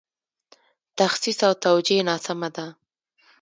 [0.99, 2.65] تخصیص او توجیه ناسمه ده.